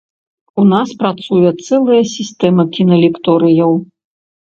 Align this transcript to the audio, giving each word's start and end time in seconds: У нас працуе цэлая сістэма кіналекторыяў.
У 0.63 0.63
нас 0.71 0.93
працуе 1.03 1.53
цэлая 1.67 2.01
сістэма 2.17 2.69
кіналекторыяў. 2.81 3.71